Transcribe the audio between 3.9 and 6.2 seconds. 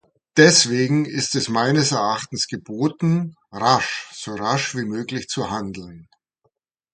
so rasch wie möglich zu handeln.